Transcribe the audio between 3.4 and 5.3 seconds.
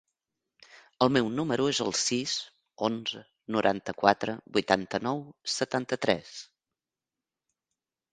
noranta-quatre, vuitanta-nou,